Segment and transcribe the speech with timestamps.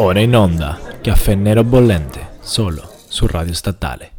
[0.00, 4.12] Ora in onda, caffè nero bollente, solo su Radio Statale.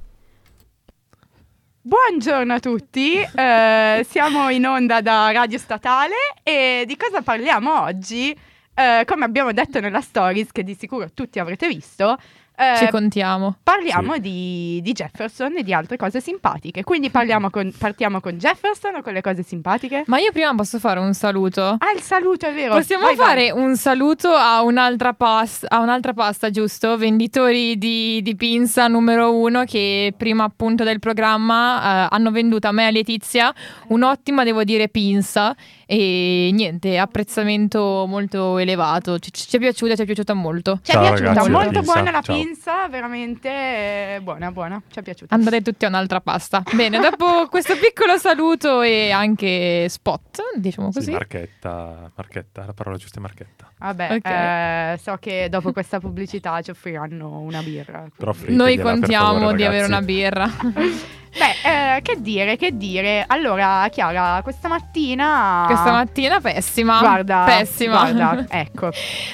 [1.79, 8.37] Buongiorno a tutti, eh, siamo in onda da Radio Statale e di cosa parliamo oggi?
[8.73, 12.17] Eh, come abbiamo detto nella stories, che di sicuro tutti avrete visto,
[12.59, 13.55] eh, Ci contiamo.
[13.63, 16.83] parliamo di, di Jefferson e di altre cose simpatiche.
[16.83, 20.03] Quindi parliamo con- partiamo con Jefferson o con le cose simpatiche?
[20.07, 21.77] Ma io prima posso fare un saluto?
[21.79, 22.75] Ah, il saluto, è vero.
[22.75, 23.27] Possiamo Vai, vai.
[23.27, 26.97] fare un saluto a un'altra, pas- a un'altra pasta, giusto?
[26.97, 32.71] Venditori di, di pinza numero uno che prima appunto del programma eh, hanno venduto a
[32.71, 33.53] me e a Letizia
[33.87, 35.55] un'ottima, devo dire, pinza
[35.91, 39.17] e niente, apprezzamento molto elevato.
[39.17, 40.79] Ci, ci è piaciuta, ci è piaciuta molto.
[40.83, 41.93] Ci è Ciao, piaciuta, ragazzi, molto pinza.
[41.93, 42.35] buona la Ciao.
[42.35, 45.33] pinza, veramente eh, buona, buona, ci è piaciuta.
[45.33, 46.61] Andate tutti a un'altra pasta.
[46.75, 51.11] Bene, dopo questo piccolo saluto e anche spot, diciamo Sì, così.
[51.11, 53.68] marchetta, marchetta, la parola giusta è marchetta.
[53.79, 54.25] Vabbè, Ok.
[54.25, 58.05] eh, so che dopo questa pubblicità ci offriranno una birra.
[58.47, 60.49] Noi contiamo favore, di avere una birra.
[61.29, 63.23] Beh, eh, che dire, che dire.
[63.27, 65.63] Allora, Chiara, questa mattina...
[65.67, 66.97] Questa mattina pessima.
[66.99, 68.11] Guarda, Pessima.
[68.11, 68.89] guarda, ecco.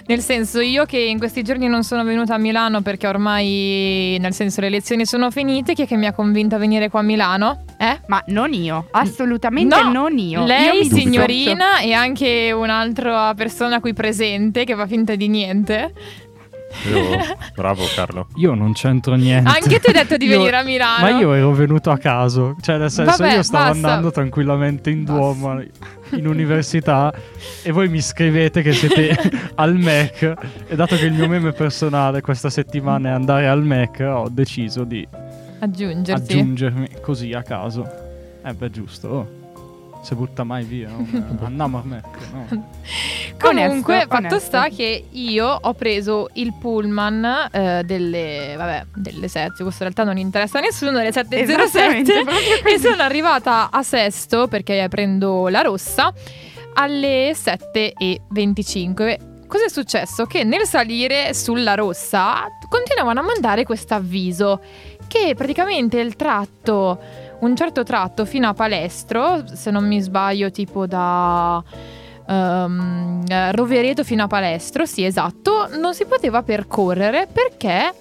[0.07, 4.33] Nel senso, io che in questi giorni non sono venuta a Milano perché ormai, nel
[4.33, 7.03] senso, le lezioni sono finite, chi è che mi ha convinto a venire qua a
[7.03, 7.63] Milano?
[7.77, 8.01] Eh?
[8.07, 10.41] Ma non io, assolutamente No, non io.
[10.41, 15.93] Io Lei, mi signorina, e anche un'altra persona qui presente che fa finta di niente.
[16.91, 18.27] Io- bravo Carlo.
[18.35, 19.49] Io non c'entro niente.
[19.49, 21.01] Anche tu hai detto di Io- venire a Milano.
[21.09, 23.87] Ma io ero venuto a caso, cioè nel senso Vabbè, io stavo basta.
[23.87, 25.19] andando tranquillamente in Basta.
[25.21, 25.63] Duomo
[26.11, 27.13] in università
[27.63, 29.17] e voi mi scrivete che siete
[29.55, 30.33] al Mac
[30.67, 34.83] e dato che il mio meme personale questa settimana è andare al Mac ho deciso
[34.83, 35.07] di
[35.59, 37.89] aggiungermi così a caso.
[38.43, 39.27] Eh beh giusto,
[40.05, 41.03] Se butta mai via, no?
[41.41, 42.45] andiamo al Mac, no?
[43.39, 44.39] Comunque, Onesto, fatto onesto.
[44.39, 50.03] sta che io ho preso il pullman eh, delle, vabbè, delle 7, questo in realtà
[50.03, 55.47] non interessa a nessuno, delle 7.07 Esattamente, proprio e sono arrivata a Sesto perché prendo
[55.47, 56.13] la rossa
[56.73, 59.47] alle 7.25.
[59.47, 60.25] Cos'è successo?
[60.25, 64.61] Che nel salire sulla rossa continuavano a mandare questo avviso
[65.07, 66.99] che praticamente il tratto,
[67.45, 71.63] un certo tratto fino a Palestro, se non mi sbaglio tipo da
[72.27, 77.93] eh, Rovereto fino a Palestro, sì esatto, non si poteva percorrere perché...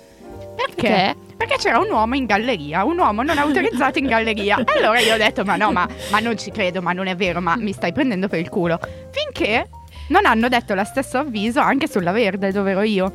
[0.54, 1.16] Perché?
[1.36, 4.62] Perché c'era un uomo in galleria, un uomo non autorizzato in galleria.
[4.76, 7.40] Allora io ho detto, ma no, ma, ma non ci credo, ma non è vero,
[7.40, 8.78] ma mi stai prendendo per il culo.
[9.10, 9.68] Finché
[10.08, 13.12] non hanno detto lo stesso avviso anche sulla verde dove ero io.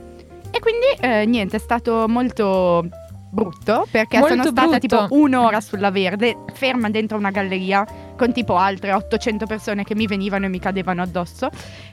[0.52, 2.86] E quindi eh, niente, è stato molto
[3.32, 4.80] brutto perché Molto sono stata brutto.
[4.80, 7.86] tipo un'ora sulla verde, ferma dentro una galleria
[8.18, 11.50] con tipo altre 800 persone che mi venivano e mi cadevano addosso.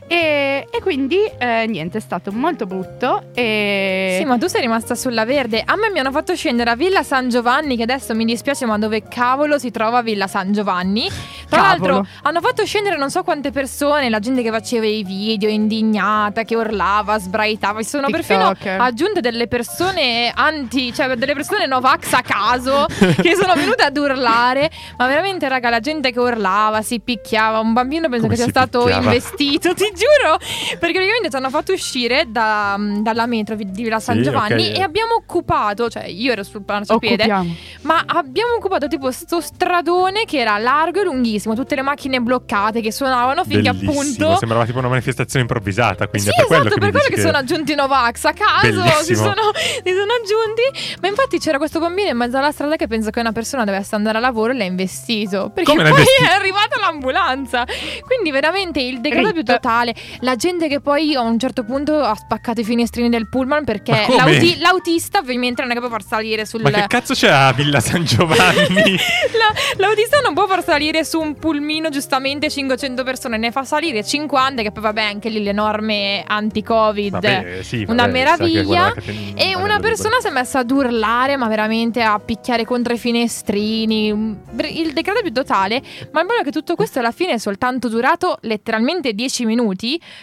[0.08, 3.24] E, e quindi eh, niente, è stato molto brutto.
[3.34, 4.16] E...
[4.18, 5.62] Sì, ma tu sei rimasta sulla verde.
[5.64, 8.78] A me mi hanno fatto scendere a Villa San Giovanni, che adesso mi dispiace, ma
[8.78, 11.08] dove cavolo si trova Villa San Giovanni?
[11.48, 11.92] Tra Cavolo.
[11.92, 16.42] l'altro, hanno fatto scendere non so quante persone, la gente che faceva i video, indignata,
[16.42, 17.82] che urlava, sbraitava.
[17.82, 22.86] Ci sono perfino aggiunte delle persone anti, cioè delle persone Novax a caso,
[23.20, 24.70] che sono venute ad urlare.
[24.96, 27.58] Ma veramente, raga, la gente che urlava, si picchiava.
[27.58, 29.04] Un bambino penso Come che sia si stato picchiava?
[29.04, 30.36] investito, ti giuro.
[30.38, 34.78] Perché praticamente ci hanno fatto uscire da- dalla metro di Villa San Sì, Giovanni ok.
[34.78, 37.54] e abbiamo occupato, cioè io ero sul marciapiede, Occupiamo.
[37.82, 42.80] ma abbiamo occupato tipo sto stradone che era largo e lunghissimo, tutte le macchine bloccate
[42.80, 44.36] che suonavano finché Bellissimo, appunto...
[44.38, 47.14] sembrava tipo una manifestazione improvvisata, quindi Sì, è per quello esatto, che per quello dici
[47.20, 50.96] che sono aggiunti Novax a caso, si sono, si sono aggiunti.
[51.00, 53.94] Ma infatti c'era questo bambino in mezzo alla strada che penso che una persona dovesse
[53.94, 55.50] andare a lavoro e l'ha investito.
[55.54, 57.64] Perché Come poi è arrivata l'ambulanza.
[58.04, 59.46] Quindi veramente il degrado più Rip.
[59.92, 60.18] Totale.
[60.20, 63.92] La gente che poi a un certo punto ha spaccato i finestrini del pullman perché
[64.16, 66.62] l'auti- l'autista ovviamente non è che può far salire sul...
[66.62, 68.96] Ma che cazzo c'è a Villa San Giovanni?
[69.36, 74.04] La- l'autista non può far salire su un pulmino giustamente 500 persone, ne fa salire
[74.04, 77.10] 50 che poi vabbè anche lì le norme anti-covid.
[77.12, 78.94] Vabbè, sì, una vabbè, che meraviglia.
[79.04, 82.98] ten- E una persona si è messa ad urlare, ma veramente a picchiare contro i
[82.98, 84.10] finestrini.
[84.10, 84.36] un-
[84.70, 85.82] Il degrado più totale.
[86.12, 89.75] Ma il bello è che tutto questo alla fine è soltanto durato letteralmente 10 minuti.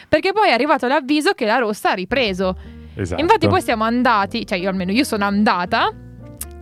[0.10, 2.56] Perché poi è arrivato l'avviso che la rossa ha ripreso.
[2.96, 3.22] Esatto.
[3.22, 5.92] Infatti, poi siamo andati, cioè io almeno io sono andata.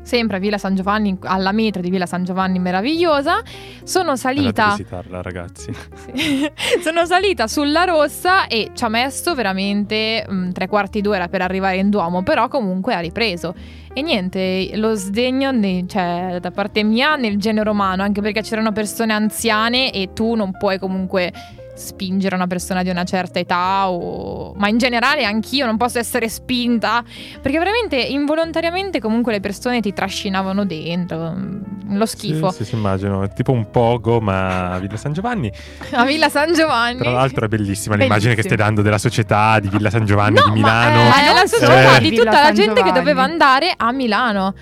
[0.04, 3.42] Sempre a Villa San Giovanni, alla metro di Villa San Giovanni meravigliosa.
[3.84, 4.70] Sono Andate a salita.
[4.72, 5.72] visitarla, ragazzi.
[5.94, 6.52] Sì.
[6.82, 11.78] Sono salita sulla rossa e ci ha messo veramente mm, tre quarti d'ora per arrivare
[11.78, 13.54] in Duomo, però comunque ha ripreso.
[13.94, 18.72] E niente, lo sdegno ne- cioè, da parte mia nel genere umano, anche perché c'erano
[18.72, 21.32] persone anziane e tu non puoi comunque
[21.82, 24.54] spingere una persona di una certa età o...
[24.56, 27.04] ma in generale anch'io non posso essere spinta
[27.42, 32.76] perché veramente involontariamente comunque le persone ti trascinavano dentro mm, lo schifo Sì, sì, sì,
[32.76, 33.24] immagino.
[33.24, 35.52] È tipo un pogo, ma a Villa San Giovanni.
[35.92, 39.68] a Villa San Giovanni Tra l'altro è bellissima l'immagine che stai dando della società di
[39.68, 41.02] Villa San Giovanni No, di Milano.
[41.02, 42.00] eh, Ma è non la società Eh.
[42.02, 44.54] di tutta la gente che doveva andare a Milano.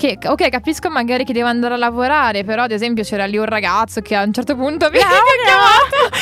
[0.00, 3.44] Che, ok, capisco magari che deve andare a lavorare, però ad esempio c'era lì un
[3.44, 6.16] ragazzo che a un certo punto mi ha chiamato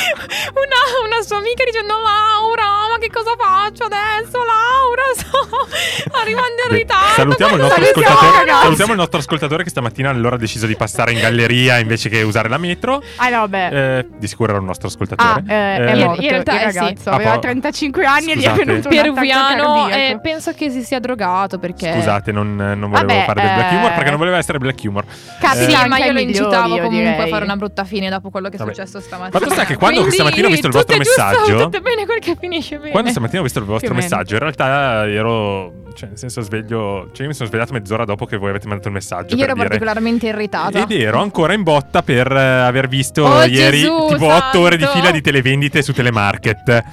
[0.51, 4.37] una, una sua amica dicendo Laura, che cosa faccio adesso?
[4.37, 7.13] Laura, sto arrivando in ritardo.
[7.15, 11.11] Salutiamo il, nostro ascoltatore, salutiamo il nostro ascoltatore che stamattina allora ha deciso di passare
[11.13, 13.01] in galleria invece che usare la metro.
[13.17, 13.97] Ah no, beh.
[13.99, 15.43] Eh, di sicuro era un nostro Ah, ascoltatore.
[15.47, 16.77] eh, è Eh, morto in realtà, il eh, sì.
[16.79, 18.65] ragazzo, Ah, aveva po- 35 anni e gli è Scusate.
[18.65, 21.93] venuto un Peruviano, eh, penso che si sia drogato perché...
[21.93, 24.79] Scusate, non, non volevo Vabbè, fare del black eh, humor perché non voleva essere black
[24.83, 25.05] humor.
[25.39, 27.29] Capita ma io lo incitavo io comunque a direi.
[27.29, 28.73] fare una brutta fine dopo quello che è Vabbè.
[28.73, 29.39] successo stamattina.
[29.39, 32.35] Fatto sta che quando Quindi, stamattina ho visto il vostro messaggio- Tutto bene quel che
[32.39, 32.88] finisce bene.
[32.91, 35.73] Quando stamattina ho visto il vostro messaggio, in realtà ero.
[35.93, 37.09] Cioè, nel senso, sveglio.
[37.11, 39.35] Cioè, io mi sono svegliato mezz'ora dopo che voi avete mandato il messaggio.
[39.35, 40.81] Io ero dire- particolarmente irritata.
[40.81, 44.77] Ed ero ancora in botta per eh, aver visto Oh, ieri Gesù tipo 8 ore
[44.77, 44.99] di santo!
[44.99, 46.83] fila di televendite su Telemarket.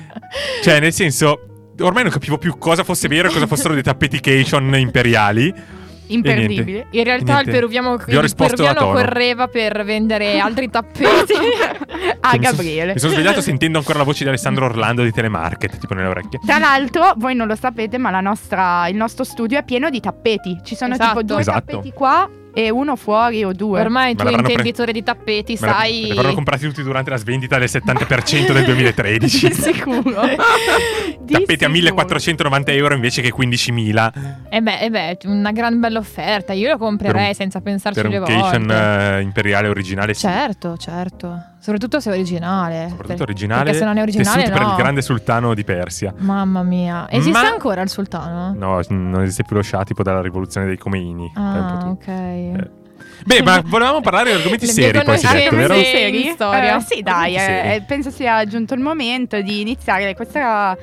[0.62, 4.74] cioè, nel senso, ormai non capivo più cosa fosse vero e cosa fossero dei tappetication
[4.76, 5.54] imperiali.
[6.08, 6.86] Imperdibile.
[6.90, 7.50] In realtà Niente.
[7.50, 11.32] il peruviano, il risposto a peruviano correva per vendere altri tappeti.
[12.20, 12.92] a Gabriele.
[12.94, 16.40] Mi sono svegliato sentendo ancora la voce di Alessandro Orlando di Telemarket, tipo nelle orecchie.
[16.44, 20.00] Tra l'altro, voi non lo sapete, ma la nostra- il nostro studio è pieno di
[20.00, 20.60] tappeti.
[20.62, 21.08] Ci sono Esatto.
[21.18, 21.64] tipo due Esatto.
[21.72, 23.80] tappeti qua e uno fuori o due.
[23.80, 26.00] Ormai tu l'avranno pre- intenditore di tappeti sai...
[26.08, 29.48] Me li avranno comprati tutti durante la svendita del 70% del 2013.
[29.48, 30.00] Di sicuro.
[31.20, 31.70] Di Tappeti a sicuro.
[31.72, 34.12] 1490 euro invece che 15.000
[34.48, 36.54] Eh beh, eh beh, una gran bella offerta.
[36.54, 38.40] Io lo comprerei Per un- senza pensarci per due un volte.
[38.40, 40.14] Cation eh, imperiale originale.
[40.14, 40.20] sì.
[40.20, 41.42] Certo, certo.
[41.66, 42.86] Soprattutto se è originale.
[42.90, 43.64] Soprattutto Per- originale.
[43.64, 44.52] Perché se non è originale no.
[44.52, 46.14] per il grande sultano di Persia.
[46.16, 47.08] Mamma mia.
[47.10, 48.54] Esiste Ma- ancora il sultano?
[48.56, 50.78] No, non esiste più lo Shah tipo dalla rivoluzione dei
[51.32, 52.06] po' Ah, ok.
[52.06, 52.70] Eh,
[53.24, 55.74] Beh, ma volevamo parlare di argomenti seri, poi si è detto, vero?
[55.74, 56.76] In storia.
[56.76, 57.84] Eh, sì, dai, eh, seri.
[57.84, 60.76] penso sia giunto il momento di iniziare questa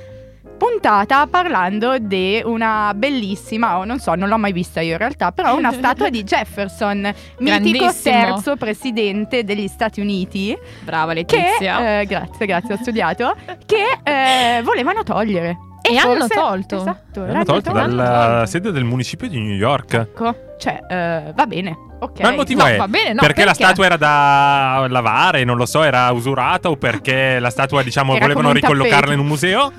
[0.63, 5.31] puntata parlando di una bellissima, o non so, non l'ho mai vista io in realtà,
[5.33, 11.99] però una statua di Jefferson, mitico terzo presidente degli Stati Uniti, Brava che, Letizia.
[11.99, 15.57] eh, grazie, grazie, ho studiato, che eh, volevano togliere.
[15.81, 16.75] E hanno forse- tolto.
[16.77, 17.87] Esatto, L'hanno tolto tolto.
[17.87, 18.45] dalla tolto.
[18.45, 19.93] sede del municipio di New York.
[19.95, 22.21] Ecco, cioè, eh, va bene, ok.
[22.21, 23.63] Ma il motivo No, è va bene, no, perché, la perché?
[23.65, 28.21] statua era da lavare, non lo so, era usurata o perché la statua, diciamo, Era
[28.21, 29.71] volevano ricollocarla in un museo?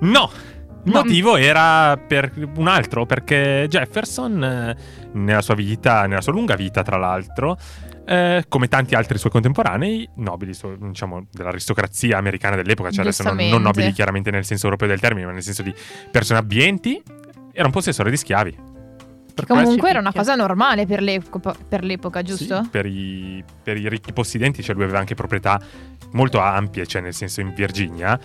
[0.00, 0.30] No.
[0.84, 1.02] Il No.
[1.02, 4.76] motivo era per un altro, perché Jefferson, eh,
[5.12, 7.58] nella sua vita, nella sua lunga vita, tra l'altro,
[8.06, 13.60] eh, come tanti altri suoi contemporanei, nobili, diciamo, dell'aristocrazia americana dell'epoca, cioè adesso non, non
[13.60, 15.74] nobili chiaramente nel senso europeo del termine, ma nel senso di
[16.10, 17.00] persone abbienti,
[17.52, 18.68] era un possessore di schiavi.
[19.34, 22.62] Per Comunque era una cosa normale per, l'epoca- per l'epoca, giusto?
[22.62, 25.60] sì, per, i, per i ricchi possidenti, cioè lui aveva anche proprietà
[26.12, 28.18] molto ampie, cioè nel senso in Virginia,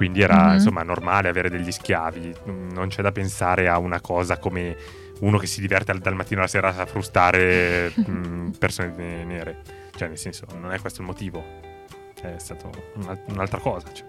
[0.00, 0.52] quindi era Mhm.
[0.54, 2.34] insomma normale avere degli schiavi,
[2.72, 4.74] non c'è da pensare a una cosa come
[5.20, 9.56] uno che si diverte al- dal mattino alla sera a frustare mh, persone ne- nere,
[9.94, 11.44] cioè nel senso non è questo il motivo,
[12.22, 13.92] è stato una- un'altra cosa.
[13.92, 14.06] cioè.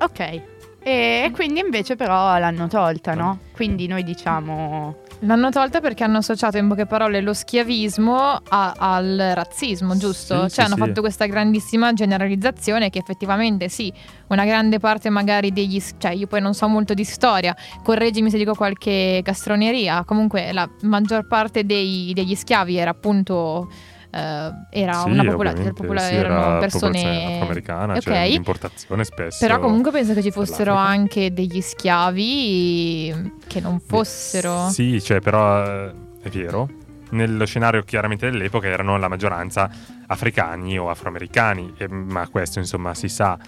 [0.00, 0.42] Ok.
[0.82, 3.40] E quindi invece però l'hanno tolta, no?
[3.52, 5.02] Quindi noi diciamo...
[5.20, 10.34] L'hanno tolta perché hanno associato in poche parole lo schiavismo a- al razzismo, giusto?
[10.34, 10.80] Sì, cioè sì, hanno sì.
[10.80, 13.92] fatto questa grandissima generalizzazione che effettivamente sì,
[14.28, 15.82] una grande parte magari degli...
[15.98, 20.68] cioè io poi non so molto di storia, correggimi se dico qualche castroneria, comunque la
[20.82, 23.70] maggior parte dei- degli schiavi era appunto...
[24.16, 28.00] eh, era Sì, una popolazione, popola- sì, erano era persone afroamericana, ok.
[28.00, 29.46] cioè l'importazione spesso.
[29.46, 34.68] Però comunque penso che ci fossero anche degli schiavi che non fossero.
[34.70, 35.92] Sì, cioè, però eh,
[36.22, 36.68] è vero.
[37.10, 39.70] Nello scenario chiaramente dell'epoca erano la maggioranza
[40.06, 43.38] africani o afroamericani, e- ma questo insomma si sa.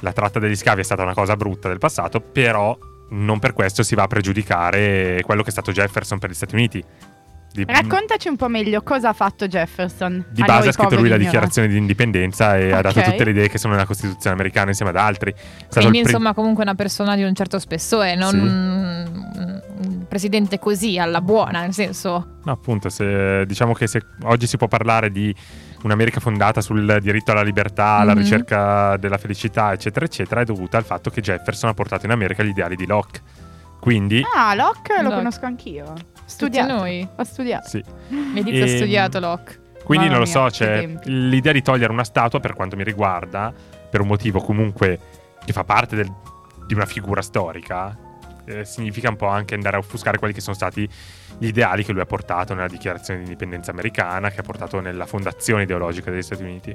[0.00, 2.76] La tratta degli schiavi è stata una cosa brutta del passato, però
[3.10, 6.54] non per questo si va a pregiudicare quello che è stato Jefferson per gli Stati
[6.54, 6.84] Uniti.
[7.64, 10.24] Di, Raccontaci un po' meglio cosa ha fatto Jefferson.
[10.30, 13.30] di base noi ha scritto lui la dichiarazione di indipendenza e ha dato tutte le
[13.30, 15.34] idee che sono nella Costituzione americana insieme ad altri.
[15.72, 18.38] Quindi insomma comunque una persona di un certo spessore, non Sì.
[18.38, 22.36] un presidente così alla buona, nel senso...
[22.44, 25.34] No, appunto, se- diciamo che se oggi si può parlare di
[25.82, 28.18] un'America fondata sul diritto alla libertà, alla Mhm.
[28.18, 32.42] ricerca della felicità, eccetera, eccetera, è dovuta al fatto che Jefferson ha portato in America
[32.42, 33.20] gli ideali di Locke.
[33.88, 35.14] Quindi, Ah, Locke lo Locke.
[35.16, 35.84] conosco anch'io.
[35.84, 36.72] Tutti Studiato.
[36.74, 37.08] noi.
[37.16, 37.68] Ho studiato.
[37.68, 37.82] sì.
[38.34, 39.60] Letizia ha Ehm, studiato Locke.
[39.82, 41.10] Quindi Mamma non lo mia, so, che c'è tempi.
[41.30, 43.50] l'idea di togliere una statua, per quanto mi riguarda,
[43.88, 44.98] per un motivo comunque
[45.42, 46.12] che fa parte del-
[46.66, 47.96] di una figura storica,
[48.48, 50.88] eh, significa un po' anche andare a offuscare quelli che sono stati
[51.38, 55.06] gli ideali che lui ha portato nella dichiarazione di indipendenza americana, che ha portato nella
[55.06, 56.74] fondazione ideologica degli Stati Uniti.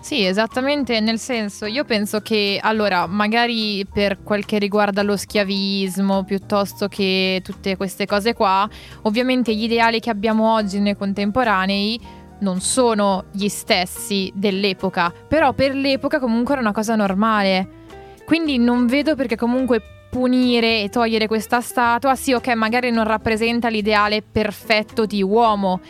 [0.00, 6.24] Sì, esattamente, nel senso, io penso che allora, magari per quel che riguarda lo schiavismo,
[6.24, 8.68] piuttosto che tutte queste cose qua,
[9.02, 15.74] ovviamente gli ideali che abbiamo oggi nei contemporanei non sono gli stessi dell'epoca, però per
[15.74, 17.82] l'epoca comunque era una cosa normale.
[18.24, 23.66] Quindi non vedo perché comunque punire e togliere questa statua, sì, ok, magari non rappresenta
[23.66, 25.80] l'ideale perfetto di uomo.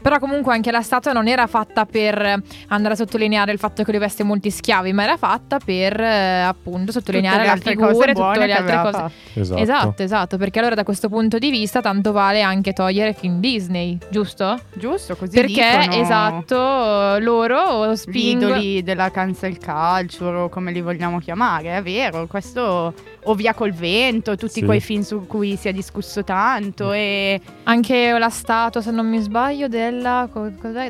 [0.00, 3.90] Però comunque anche la statua non era fatta per andare a sottolineare il fatto che
[3.90, 8.46] lui avesse molti schiavi, ma era fatta per eh, appunto sottolineare la figura e tutte
[8.46, 8.92] le altre cose.
[8.92, 9.12] fatto.
[9.32, 9.60] Esatto.
[9.62, 13.96] Esatto, esatto, perché allora da questo punto di vista tanto vale anche togliere film Disney,
[14.10, 14.58] giusto?
[14.74, 20.82] Giusto, così perché dicono esatto, loro gli spingono idoli della cancel culture o come li
[20.82, 22.92] vogliamo chiamare, è vero, questo
[23.24, 24.64] o via col vento, tutti Sì.
[24.64, 29.18] quei film su cui si è discusso tanto e anche la statua, se non mi
[29.20, 30.28] sbaglio, della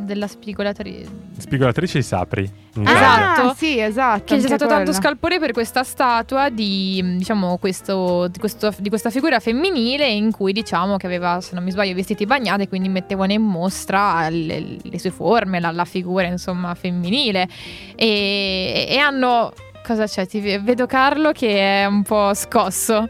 [0.00, 1.22] della spigolatrice.
[1.38, 2.50] Spigolatrice di Sapri.
[2.76, 2.90] Ah.
[2.92, 3.54] Esatto.
[3.56, 4.92] sì, esatto, Che c'è stato tanto quella.
[4.98, 10.52] scalpore per questa statua di, diciamo, questo, di, questo- di questa figura femminile in cui
[10.52, 14.76] diciamo che aveva, se non mi sbaglio, i vestiti bagnati, quindi mettevano in mostra le,
[14.82, 17.48] le sue forme, la, la figura insomma femminile.
[17.94, 19.52] E, e hanno...
[19.86, 20.26] Cosa c'è?
[20.26, 23.06] Ti ve- vedo Carlo che è un po' scosso.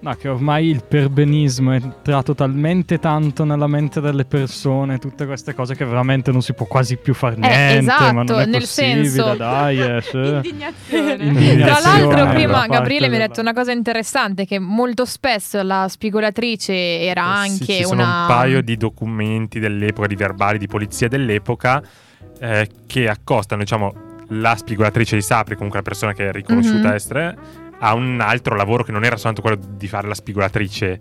[0.00, 5.54] No, che ormai il perbenismo è entrato talmente tanto nella mente delle persone, tutte queste
[5.54, 7.78] cose che veramente non si può quasi più far niente.
[7.78, 10.16] esatto, ma non è nel possibile, senso- dai, eh, sì.
[10.18, 11.16] Indignazione.
[11.16, 15.06] Tra Indignazione l'altro, da prima Gabriele mi ha della- detto una cosa interessante: che molto
[15.06, 18.20] spesso la spigolatrice era Eh sì, anche ci sono una.
[18.22, 21.82] un paio di documenti dell'epoca, di verbali di polizia dell'epoca
[22.40, 23.94] eh, che accostano, diciamo,
[24.40, 26.94] la spigolatrice di Sapri, comunque la persona che è riconosciuta Mhm.
[26.94, 27.36] essere,
[27.78, 31.00] a un altro lavoro che non era soltanto quello di fare la spigolatrice.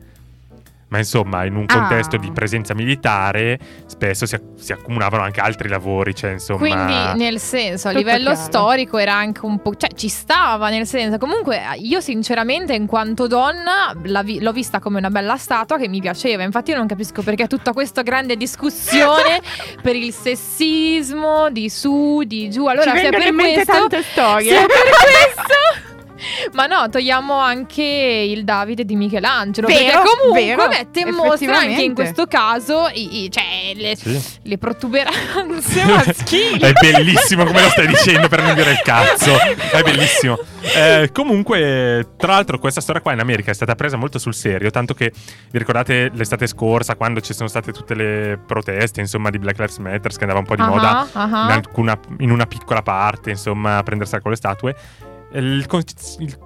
[0.93, 1.73] Ma insomma, in un Ah.
[1.73, 3.57] contesto di presenza militare,
[3.87, 6.13] spesso si, si accomunavano anche altri lavori.
[6.13, 8.45] Cioè, insomma, Quindi, nel senso, a Tutto livello chiaro.
[8.45, 9.73] storico era anche un po'.
[9.75, 11.17] cioè, ci stava, nel senso.
[11.17, 13.91] Comunque, io, sinceramente, in quanto donna,
[14.23, 16.43] vi- l'ho vista come una bella statua che mi piaceva.
[16.43, 19.41] Infatti, io non capisco perché tutta questa grande discussione
[19.81, 22.67] per il sessismo di su, di giù.
[22.67, 23.71] Allora, Ci se per questo.
[23.71, 24.49] tante storie.
[24.51, 25.92] Se è per questo.
[26.53, 29.67] Ma no, togliamo anche il Davide di Michelangelo.
[29.67, 33.95] Vero, perché comunque vero, mette in mostra anche in questo caso i- i- cioè, le,
[33.95, 34.21] Sì.
[34.43, 36.59] le protuberanze maschili.
[36.59, 39.35] È bellissimo come lo stai dicendo per non dire il cazzo.
[39.37, 40.37] È bellissimo.
[40.75, 44.69] Eh, comunque, tra l'altro, questa storia qua in America è stata presa molto sul serio.
[44.69, 45.11] Tanto che
[45.51, 49.77] vi ricordate l'estate scorsa, quando ci sono state tutte le proteste, insomma, di Black Lives
[49.77, 51.23] Matter, che andava un po' di Ah, moda ah.
[51.25, 54.75] in, alcuna- in una piccola parte, insomma, a prendersela con le statue.
[55.33, 56.37] Il, cons- il-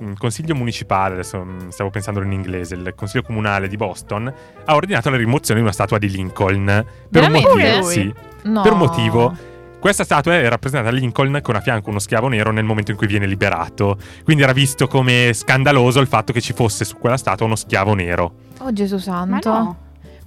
[0.00, 4.32] il consiglio municipale, adesso mm, stavo pensando in inglese, il consiglio comunale di Boston
[4.64, 6.84] ha ordinato la rimozione di una statua di Lincoln.
[7.10, 8.12] Per un motivo, sì.
[8.42, 8.62] No.
[8.62, 9.36] Per un motivo.
[9.78, 12.96] Questa statua è rappresentata da Lincoln con a fianco uno schiavo nero nel momento in
[12.96, 13.98] cui viene liberato.
[14.24, 17.92] Quindi era visto come scandaloso il fatto che ci fosse su quella statua uno schiavo
[17.94, 18.32] nero.
[18.60, 19.52] Oh Gesù Ma santo.
[19.52, 19.78] no.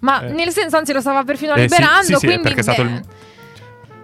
[0.01, 0.31] Ma Eh.
[0.31, 2.03] nel senso, anzi, lo stava perfino Eh, sì, liberando.
[2.03, 3.01] sì, sì, quindi perché è stato il-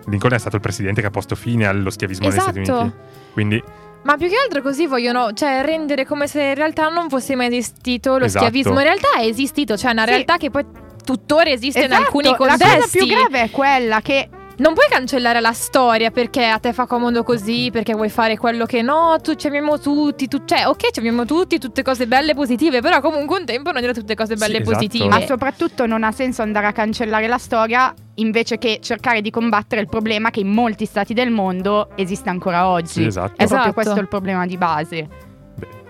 [0.08, 2.80] Lincoln è stato il presidente che ha posto fine allo schiavismo negli Stati Esatto.
[2.82, 2.96] Uniti.
[3.32, 3.64] Quindi
[4.04, 7.48] Ma più che altro così vogliono, cioè, rendere come se in realtà non fosse mai
[7.48, 8.46] esistito lo Esatto.
[8.46, 8.74] schiavismo.
[8.80, 10.10] In realtà è esistito, cioè è una Sì.
[10.10, 10.66] realtà che poi
[11.06, 12.98] tuttora esiste in Esatto, alcuni La cosa contesti.
[12.98, 17.24] più grave è quella che Non puoi cancellare la storia perché a te fa comodo
[17.24, 21.00] così, perché vuoi fare quello che no, tu ci amiamo tutti, tu, cioè ok ci
[21.00, 24.36] amiamo tutti, tutte cose belle e positive, però comunque un tempo non era tutte cose
[24.36, 24.76] belle Sì, e esatto.
[24.76, 25.08] positive.
[25.10, 29.82] Ma soprattutto non ha senso andare a cancellare la storia invece che cercare di combattere
[29.82, 32.88] il problema che in molti stati del mondo esiste ancora oggi.
[33.02, 33.34] Sì, esatto.
[33.38, 33.62] È Esatto.
[33.64, 35.08] proprio questo il problema di base.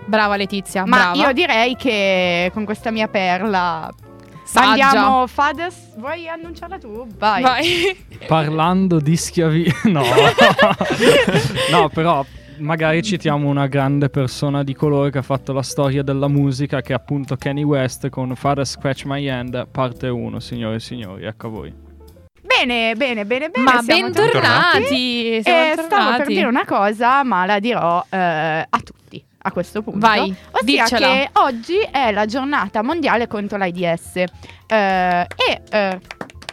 [0.06, 1.16] Brava Letizia, Ma brava.
[1.28, 3.90] io direi che con questa mia perla
[4.44, 4.86] Saggia.
[4.88, 7.06] andiamo Fades, vuoi annunciarla tu?
[7.18, 7.42] Vai.
[7.42, 7.96] Vai.
[8.26, 9.72] Parlando di schiavi...
[9.84, 10.02] No.
[11.70, 12.24] no, però
[12.58, 16.92] magari citiamo una grande persona di colore che ha fatto la storia della musica, che
[16.92, 21.46] è appunto Kanye West con Father Scratch My Hand, parte 1, signore e signori, ecco
[21.46, 21.74] a voi.
[22.42, 23.64] Bene, bene, bene, bene.
[23.64, 25.42] Ma siamo bentornati.
[25.42, 26.34] Siamo Eh, stavo per tornati.
[26.34, 29.98] dire una cosa, ma la dirò eh, a tutti a questo punto.
[29.98, 31.06] Vai, Ossia diccela.
[31.06, 34.16] che oggi è la giornata mondiale contro l'AIDS.
[34.16, 34.26] Eh,
[34.66, 36.00] e eh,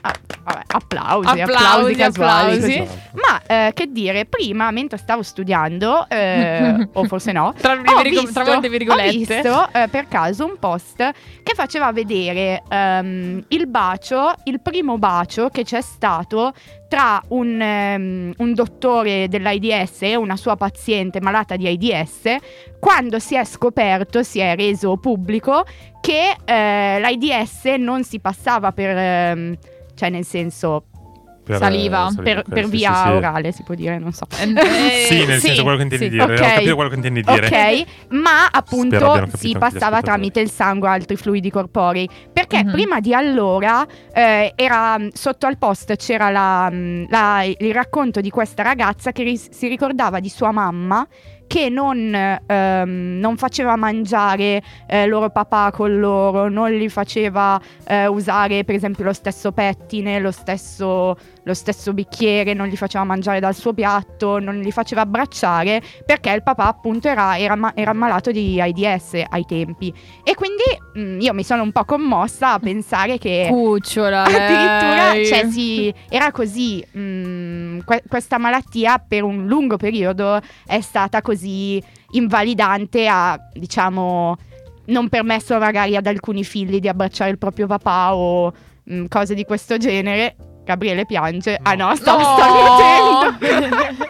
[0.03, 2.53] Ah, vabbè, applausi, Applausi, applausi, casuali.
[2.55, 2.87] applausi.
[3.13, 8.21] Ma eh, che dire, prima, mentre stavo studiando, eh, o forse no, Tra, ho virgo-
[8.21, 10.97] visto, tra ho visto, eh, per caso un post
[11.43, 16.51] che faceva vedere ehm, il bacio, il primo bacio che c'è stato
[16.87, 22.35] tra un, ehm, un dottore dell'AIDS e una sua paziente malata di AIDS
[22.79, 25.63] quando si è scoperto, si è reso pubblico
[26.01, 29.55] che eh, l'AIDS non si passava per, ehm,
[30.01, 30.85] cioè nel senso
[31.43, 33.09] Per, Saliva, eh, per, ok, per sì, via sì, sì.
[33.09, 34.25] orale si può dire, non so.
[34.39, 36.09] Eh, Sì, nel senso quello che intendi sì.
[36.11, 36.23] dire.
[36.23, 36.31] Ok.
[36.31, 37.45] Ho capito quello che intendi dire.
[37.47, 42.07] Ok, ma appunto si passava tramite il sangue altri fluidi corporei.
[42.31, 42.71] Perché Mhm.
[42.71, 48.29] prima di allora eh, era sotto al post c'era la- mm, la- il racconto di
[48.29, 51.05] questa ragazza che ris- si ricordava di sua mamma
[51.51, 58.07] che non, ehm, non faceva mangiare eh, loro papà con loro, non li faceva eh,
[58.07, 63.39] usare per esempio lo stesso pettine, lo stesso, lo stesso bicchiere, non li faceva mangiare
[63.39, 68.31] dal suo piatto, non li faceva abbracciare perché il papà appunto era, era era malato
[68.31, 69.93] di AIDS ai tempi.
[70.23, 70.63] E quindi
[70.97, 73.47] mm, io mi sono un po' commossa a pensare che...
[73.49, 74.23] Cucciola.
[74.25, 75.25] Addirittura lei.
[75.25, 76.85] cioè, sì, era così.
[76.97, 81.81] mm, que- questa malattia per un lungo periodo è stata così
[82.11, 84.37] invalidante a, diciamo,
[84.85, 88.53] non permesso magari ad alcuni figli di abbracciare il proprio papà o
[88.91, 90.35] mm, cose di questo genere.
[90.63, 91.57] Gabriele piange.
[91.61, 92.23] Ah no, sto, No.
[92.23, 93.95] sto ridendo.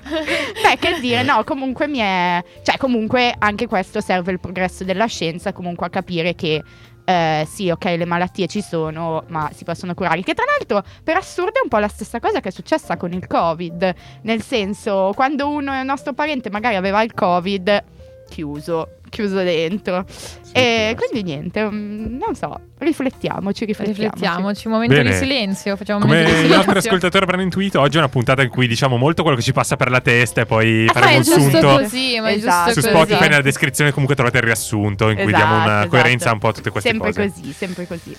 [0.63, 2.43] Beh, che dire, no, comunque mi è...
[2.63, 6.61] Cioè, comunque anche questo serve il progresso della scienza, comunque a capire che...
[7.05, 10.21] eh, sì, ok, le malattie ci sono, ma si possono curare.
[10.21, 13.11] Che tra l'altro, per assurdo, è un po' la stessa cosa che è successa con
[13.13, 13.93] il Covid.
[14.23, 17.83] Nel senso, quando uno è nostro parente magari aveva il Covid,
[18.29, 20.03] chiuso, chiuso dentro.
[20.09, 24.01] Sì, e quindi niente, mm, non so, riflettiamoci, riflettiamoci.
[24.01, 25.09] Riflettiamoci, un momento Bene.
[25.11, 25.75] di silenzio.
[25.75, 28.49] Facciamo un Come momento di i nostri ascoltatori avranno intuito, oggi è una puntata in
[28.49, 31.11] cui diciamo molto quello che ci passa per la testa e poi Ah, ma faremo
[31.11, 31.67] è un giusto sunto.
[31.77, 32.65] così, ma è Esatto.
[32.73, 33.03] giusto Su così.
[33.05, 35.87] Spotify nella descrizione comunque trovate il riassunto in cui Esatto, diamo una esatto.
[35.89, 37.29] coerenza un po' a tutte queste Sempre cose.
[37.29, 38.15] così, sempre così.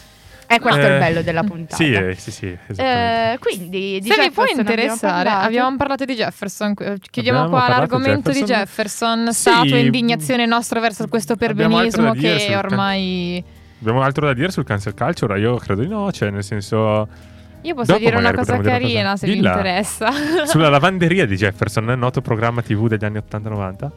[0.55, 1.77] E questo è il Eh, bello della puntata.
[1.77, 2.57] Sì, eh, sì, sì.
[2.77, 5.47] Eh, quindi di Se vi può Jefferson abbiamo interessare, parlato.
[5.47, 6.75] abbiamo parlato di Jefferson.
[6.79, 9.25] eh, Chiudiamo Abbiamo qua l'argomento di Jefferson?
[9.25, 9.33] Jefferson.
[9.33, 9.41] Sì.
[9.51, 13.45] Statua indignazione nostra verso questo Abbiamo perbenismo che sul can- ormai.
[13.81, 15.39] Abbiamo altro da dire sul cancel culture?
[15.41, 17.09] Io credo di no, cioè nel senso
[17.63, 19.17] Io posso Dopo dire una cosa carina cosa.
[19.17, 20.11] se vi interessa.
[20.47, 23.91] sulla lavanderia di Jefferson, noto programma TV degli anni 80-90?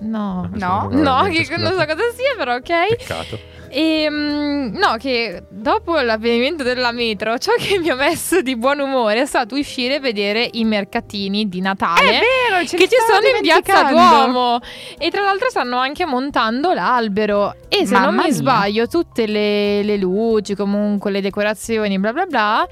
[0.00, 0.48] no.
[0.52, 0.88] No.
[0.90, 2.96] No, che non so cosa sia, però ok.
[2.96, 3.38] Peccato.
[3.76, 8.78] E mm, no, che dopo l'avvenimento della metro, ciò che mi ha messo di buon
[8.78, 12.20] umore è stato uscire e vedere i mercatini di È Natale.
[12.20, 13.82] vero, ce che ci sono in piazza.
[13.90, 14.60] Duomo
[14.96, 18.32] e tra l'altro stanno anche montando l'albero e se non Mamma mi mia.
[18.32, 22.68] sbaglio tutte le, le luci comunque le decorazioni bla bla bla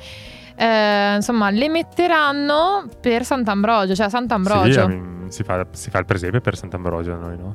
[0.54, 5.98] eh, insomma le metteranno per Sant'Ambrogio cioè a Sì, Sant'Ambrogio ehm, si, fa, si fa
[5.98, 7.54] il presepe per Sant'Ambrogio da noi, no?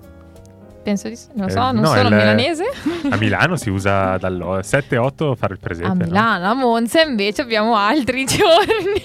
[0.87, 2.63] Penso di sì non lo Eh, so non no, sono il- milanese
[3.09, 5.87] A Milano si usa dal 7-8 fare il presepe.
[5.87, 6.05] a no?
[6.05, 9.01] Milano a Monza invece abbiamo altri giorni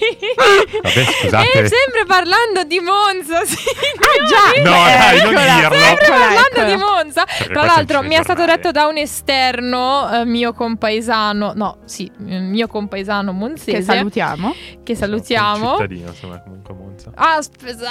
[0.81, 1.51] Vabbè, scusate.
[1.51, 5.75] e sempre parlando di Monza sì, Ah già, No, dai, non eccola, dirlo.
[5.85, 6.65] Sempre parlando eccola.
[6.65, 7.23] di Monza.
[7.25, 12.09] Perché Tra l'altro, mi è stato detto da un esterno eh, mio compaesano, no, sì,
[12.27, 14.55] eh, mio compaesano monzese, Che salutiamo.
[14.83, 15.65] che salutiamo.
[15.71, 17.11] Un cittadino, insomma, comunque Monza.
[17.15, 17.89] Ah, spesa-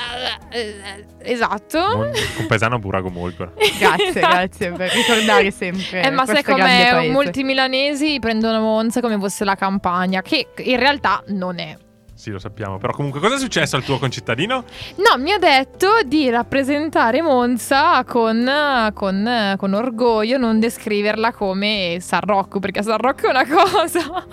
[0.51, 1.79] eh, esatto.
[1.79, 3.53] Mon- Un paesano burago molto.
[3.87, 6.03] Grazie, grazie per ricordare sempre.
[6.03, 7.11] Eh, ma sai paese.
[7.11, 11.77] Molti milanesi prendono Monza come fosse la campagna, che in realtà non è.
[12.23, 12.79] Sì, lo sappiamo.
[12.79, 14.63] Però comunque cosa è successo al tuo concittadino?
[14.99, 22.21] No, mi ha detto di rappresentare Monza con, con- con orgoglio, non descriverla come San
[22.21, 24.25] Rocco, perché San Rocco è una cosa,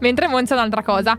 [0.00, 1.16] mentre Monza è un'altra cosa.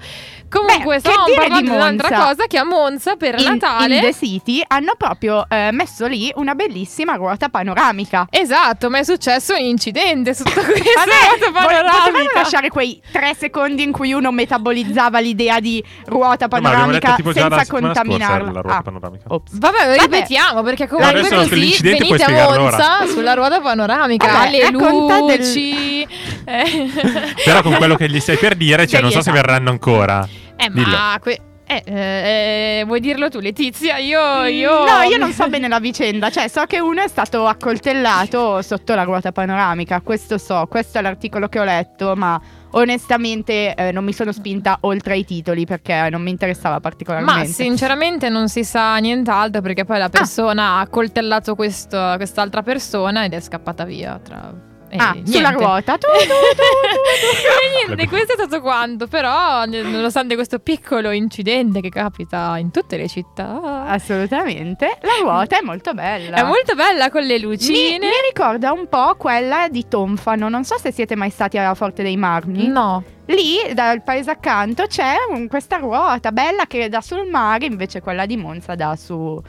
[0.50, 2.26] Comunque, Beh, stavamo parlando di di un'altra Monza?
[2.26, 3.96] cosa che a Monza per in, Natale...
[3.96, 8.28] in The City hanno proprio eh, messo lì una bellissima ruota panoramica.
[8.30, 12.40] Esatto, ma è successo un incidente sotto questa Vabbè, ruota vo- potevamo panoramica.
[12.42, 17.64] lasciare quei tre secondi in cui uno metabolizzava l'idea di ruota No, panoramica già senza
[17.64, 18.52] scorsa contaminarla.
[18.52, 19.24] la ruota Ah, panoramica.
[19.28, 24.72] Vabbè, ripetiamo perché comunque adesso così venite a Monza sulla ruota panoramica, Vabbè, alle del-
[24.74, 26.02] luci.
[26.02, 26.90] eh.
[27.46, 29.46] Però con quello che gli stai per dire, cioè, non so se Esatto.
[29.48, 30.28] verranno ancora.
[30.56, 30.88] Eh, Dillo.
[30.90, 31.40] ma que-
[31.72, 33.98] eh, eh, vuoi dirlo tu, Letizia?
[33.98, 34.86] Io, io...
[34.86, 38.96] No, io non so bene la vicenda, cioè so che uno è stato accoltellato sotto
[38.96, 42.42] la ruota panoramica, questo so, questo è l'articolo che ho letto, ma
[42.72, 47.48] onestamente eh, non mi sono spinta oltre ai titoli perché non mi interessava Ma particolarmente.
[47.52, 53.34] sinceramente non si sa nient'altro perché poi la persona ha accoltellato questo- quest'altra persona ed
[53.34, 54.20] è scappata via.
[54.24, 54.68] Tra...
[54.90, 55.32] e ah, niente.
[55.32, 55.98] sulla ruota.
[55.98, 58.00] Tu, tu, tu, tu, tu.
[58.00, 62.98] E E questo è stato quanto, però, nonostante questo piccolo incidente che capita in tutte
[62.98, 64.98] le città, Assolutamente.
[65.02, 66.38] La ruota è molto bella.
[66.38, 67.98] è molto bella con le Mi, lucine.
[68.00, 70.50] mi ricorda un po' quella di Tonfano.
[70.50, 72.68] Non so se siete mai stati alla Forte dei Marmi.
[72.68, 78.02] No, Lì, dal paese accanto, c'è un- questa ruota bella che dà sul mare, invece
[78.02, 79.40] quella di Monza dà su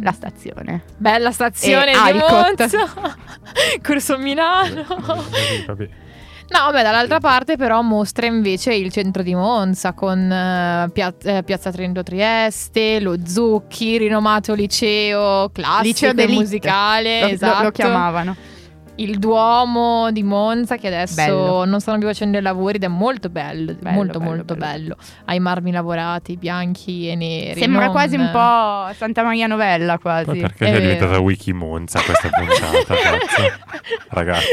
[0.00, 0.82] la stazione.
[0.96, 2.18] bella stazione E di.
[2.18, 2.68] Monza.
[3.82, 4.84] Corso Milano.
[6.48, 11.42] No, vabbè, dall'altra parte però mostra invece il centro di Monza con eh, pia- eh,
[11.44, 17.62] Piazza Trento Trieste, lo Zucchi, rinomato liceo classico Liceo e musicale, Lo, lo- esatto.
[17.62, 18.36] lo chiamavano.
[18.96, 21.64] Il Duomo di Monza che adesso Bello.
[21.64, 24.94] non stanno più facendo i lavori ed è molto bello, Bello, molto bello, molto bello.
[24.94, 24.96] bello.
[25.24, 27.58] Ha i marmi lavorati, bianchi e neri.
[27.58, 30.38] Sembra non- quasi un po' Santa Maria Novella, Poi quasi.
[30.40, 32.94] perché È è diventata Wiki Monza questa puntata?
[34.10, 34.46] Ragazzi.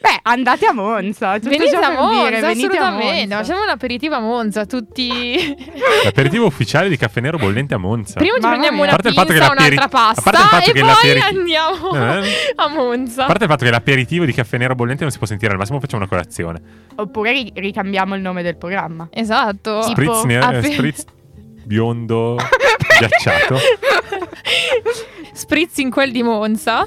[0.00, 1.34] Beh, andate a Monza.
[1.34, 2.50] tutto Venite ciò a Monza, dire, venite a
[2.86, 3.14] assolutamente.
[3.20, 3.36] Monza.
[3.38, 5.56] Facciamo un aperitivo a Monza, tutti.
[6.04, 8.14] L'aperitivo ufficiale di caffè nero bollente a Monza.
[8.20, 8.84] Prima ci prendiamo mia.
[8.84, 10.30] una A parte il fatto che pizza, l'aperi- un'altra il pasta
[10.62, 12.52] e poi andiamo Eh?
[12.54, 13.22] a Monza.
[13.24, 15.58] A parte il fatto che l'aperitivo di caffè nero bollente non si può sentire, al
[15.58, 16.60] massimo facciamo una colazione.
[16.94, 19.08] Oppure ri- ricambiamo il nome del programma.
[19.10, 19.80] Esatto.
[19.86, 21.04] Tipo, Spritz, ne- ape- spritz
[21.64, 22.36] biondo
[22.98, 23.56] ghiacciato.
[25.32, 26.86] Spritz in quel di Monza.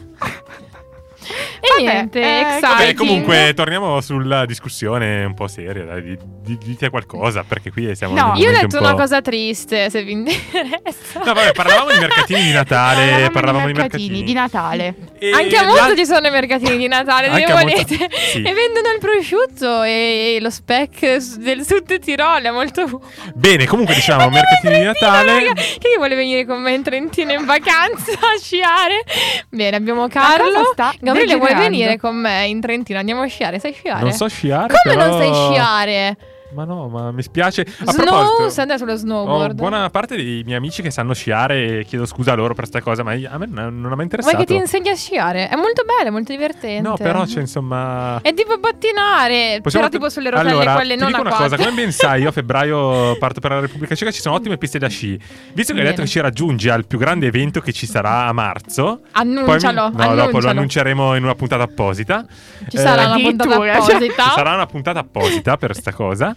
[1.77, 2.59] E Vabbè, niente, eh.
[2.59, 5.83] Vabbè, comunque torniamo sulla discussione un po' seria.
[5.85, 9.21] Dai, di- di- dite qualcosa perché qui siamo No, Io ho detto un una cosa
[9.21, 11.19] triste, se vi interessa.
[11.23, 14.95] No, vabbè, parlavamo di mercatini di Natale, parlavamo di di mercatini mercatini di Natale.
[15.19, 17.85] E Anche a Monza la- ci sono i mercatini di Natale, Monza- volete.
[18.31, 18.41] sì.
[18.47, 23.01] E vendono il prosciutto e lo speck s- del Sud Tirolo, è molto.
[23.33, 25.33] Bene, comunque diciamo mercatini di Natale.
[25.45, 25.53] raga.
[25.53, 29.03] Chi vuole venire con me in Trentino in vacanza a sciare?
[29.49, 30.73] Bene, abbiamo Carlo.
[30.99, 31.66] Gabriele, vuoi degenerando?
[31.69, 32.99] Venire con me in Trentino?
[32.99, 33.59] Andiamo a sciare?
[33.59, 34.01] Sai sciare?
[34.01, 34.73] Non so sciare.
[34.73, 36.17] Come però- non sai sciare?
[36.49, 37.61] Ma no, ma mi spiace.
[37.85, 39.55] A Snow, proposito, sei andato sullo ho snowboard.
[39.55, 42.81] buona parte dei miei amici che sanno sciare e chiedo scusa a loro per questa
[42.81, 44.35] cosa, ma a me non ha mai interessato.
[44.35, 45.49] Vuoi che ti insegni a sciare?
[45.49, 46.87] È molto bello, è molto divertente.
[46.87, 48.21] No, però c'è insomma.
[48.21, 51.29] È tipo pattinare, Possiamo- però tipo sulle rotelle allora, quelle ti non dico a una
[51.35, 51.49] quattro.
[51.57, 54.57] cosa, come ben sai, io a febbraio parto per la Repubblica Ceca, ci sono ottime
[54.57, 55.19] piste da sci.
[55.53, 58.31] Visto che hai detto che ci raggiungi al più grande evento che ci sarà a
[58.31, 60.49] marzo, poi mi- Annuncialo, no, dopo lo annuncialo.
[60.49, 62.25] annunceremo in una puntata apposita.
[62.69, 64.23] Ci sarà una puntata cioè- apposita.
[64.23, 66.35] Ci sarà una puntata apposita per sta cosa.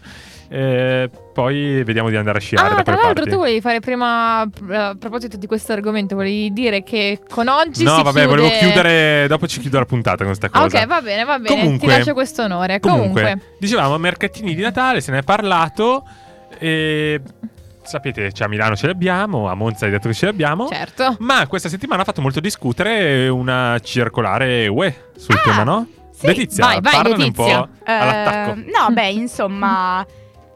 [0.53, 3.31] Eh, poi vediamo di andare a sciare Ah, tra l'altro parti.
[3.31, 7.85] tu volevi fare prima, eh, a proposito di questo argomento, volevi dire che con oggi
[7.85, 8.27] No, vabbè, chiude...
[8.27, 9.27] volevo chiudere.
[9.29, 10.81] Dopo ci chiudo la puntata con questa Ah, cosa.
[10.81, 12.81] ok, va bene, va bene, Comunque- ti lascio questo onore.
[12.81, 16.03] Comunque, Comunque, dicevamo mercatini di Natale, se ne è parlato.
[16.59, 17.21] E
[17.83, 20.67] sapete, cioè a Milano ce li abbiamo, a Monza hai detto che ce li abbiamo.
[20.69, 21.15] certo.
[21.21, 25.87] Ma questa settimana ha fatto molto discutere una circolare UE sul Ah, tema, no?
[26.21, 26.27] Sì.
[26.27, 27.61] Letizia, Vai, vai, parlane Letizia.
[27.61, 28.61] un po' all'attacco.
[28.61, 30.07] Eh, no, beh, insomma.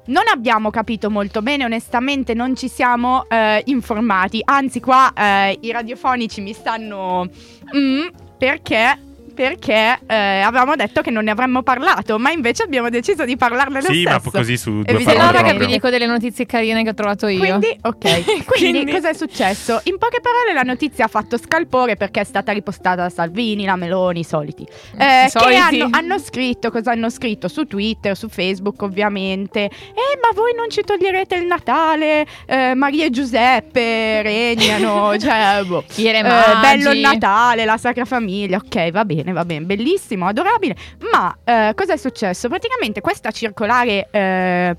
[0.07, 4.43] Non abbiamo capito molto bene, onestamente non ci siamo eh, informati.
[4.45, 7.27] Anzi, qua eh, i radiofonici mi stanno...
[7.75, 8.99] mm, perché?
[9.35, 13.81] Perché eh, avevamo detto che non ne avremmo parlato, ma invece abbiamo deciso di parlarne
[13.83, 14.21] lo Sì, stesso.
[14.25, 15.67] ma così su due parole raga, vi proprio.
[15.67, 17.39] dico delle notizie carine che ho trovato io.
[17.41, 17.99] Quindi, ok.
[18.45, 19.81] Quindi, Quindi- cosa è successo?
[19.85, 23.75] In poche parole, la notizia ha fatto scalpore perché è stata ripostata da Salvini, la
[23.77, 24.65] Meloni, i soliti.
[24.97, 25.51] Eh, I soliti.
[25.55, 27.49] Che hanno, hanno scritto, cosa hanno scritto?
[27.49, 29.65] Su Twitter, su Facebook, ovviamente.
[29.65, 32.25] Eh, ma voi non ci toglierete il Natale?
[32.47, 35.17] Eh, Maria e Giuseppe regnano.
[35.19, 35.85] cioè, boh.
[35.97, 36.23] Eh,
[36.61, 38.59] bello il Natale, la Sacra Famiglia.
[38.59, 40.77] Ok, va bene, va bene, bellissimo, adorabile.
[41.13, 42.49] Ma eh, cosa è successo?
[42.49, 44.77] Praticamente questa circolare eh,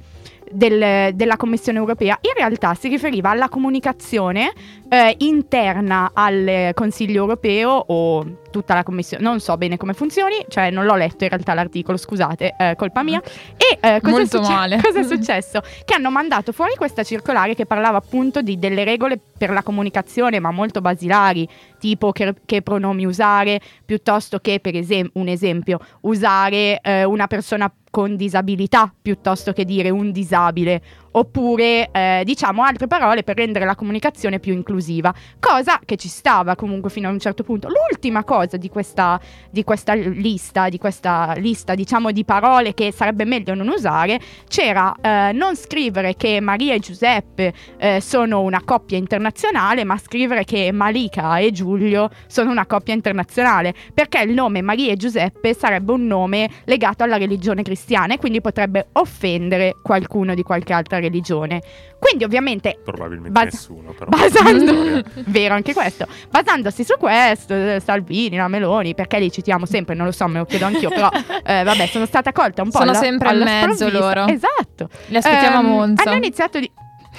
[0.51, 4.51] del- della Commissione europea in realtà si riferiva alla comunicazione
[4.89, 8.25] eh, interna al Consiglio europeo o
[8.55, 9.21] tutta la Commissione.
[9.21, 13.03] Non so bene come funzioni, cioè non l'ho letto in realtà l'articolo, scusate, eh, colpa
[13.03, 13.21] mia.
[13.57, 14.79] E eh, cosa, è male.
[14.81, 15.61] cosa è successo?
[15.83, 20.39] Che hanno mandato fuori questa circolare che parlava appunto di delle regole per la comunicazione,
[20.39, 21.45] ma molto basilari,
[21.77, 27.69] tipo che, che pronomi usare, piuttosto che, per esempio, un esempio, usare eh, una persona
[27.91, 30.81] con disabilità piuttosto che dire un disabile,
[31.15, 36.55] oppure eh, diciamo altre parole per rendere la comunicazione più inclusiva, cosa che ci stava
[36.55, 37.67] comunque fino a un certo punto.
[37.67, 43.25] L'ultima cosa di questa, di questa lista, di questa lista diciamo di parole che sarebbe
[43.25, 48.97] meglio non usare, c'era eh, non scrivere che Maria e Giuseppe eh, sono una coppia
[48.97, 54.91] internazionale, ma scrivere che Malika e Giulio sono una coppia internazionale, perché il nome Maria
[54.91, 60.43] e Giuseppe sarebbe un nome legato alla religione cristiana e quindi potrebbe offendere qualcuno di
[60.43, 61.04] qualche altra religione.
[61.07, 61.61] Religione.
[61.99, 64.09] Quindi ovviamente Probabilmente Bas- nessuno, però.
[64.09, 69.95] basando vero anche questo basandosi su questo eh, Salvini la Meloni perché li citiamo sempre
[69.95, 71.09] non lo so me lo chiedo anch'io però
[71.43, 74.27] eh, vabbè sono stata colta un po' Sono alla- sempre in alla mezzo loro.
[74.27, 76.03] esatto Li aspettiamo a Ehm, Monza.
[76.03, 76.69] hanno iniziato di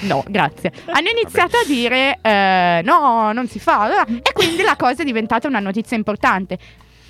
[0.01, 0.72] No, grazie.
[0.92, 4.05] Hanno iniziato a dire eh, no, non si fa.
[4.05, 6.59] E quindi la cosa è diventata una notizia importante.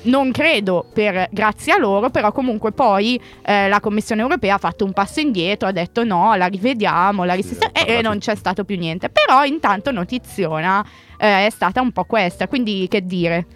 [0.07, 4.85] Non credo per grazie a loro, però comunque poi eh, la Commissione europea ha fatto
[4.85, 8.35] un passo indietro, ha detto no, la rivediamo, la risistemiamo Sì, e, e non c'è
[8.35, 9.09] stato più niente.
[9.09, 10.85] Però intanto notiziona
[11.19, 13.47] eh, è stata un po' questa, quindi che dire?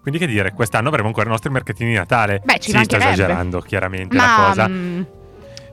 [0.00, 2.40] Quindi che dire, quest'anno avremo ancora i nostri mercatini di Natale.
[2.42, 4.68] Beh, ci sì, sto esagerando chiaramente la Ma cosa.
[4.68, 5.02] mm,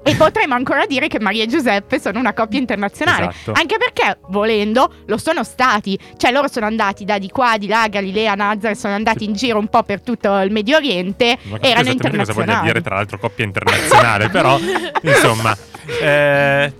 [0.07, 3.29] e potremmo ancora dire che Maria e Giuseppe sono una coppia internazionale.
[3.29, 3.51] Esatto.
[3.53, 5.99] Anche perché, volendo, lo sono stati.
[6.17, 9.59] Cioè, loro sono andati da di qua, di là, Galilea, Nazareth, sono andati in giro
[9.59, 11.37] un po' per tutto il Medio Oriente.
[11.37, 12.65] Capito erano esattamente cosa voglia internazionali.
[12.67, 14.59] dire, tra l'altro, coppia internazionale, però,
[15.01, 15.57] insomma.
[16.01, 16.73] eh,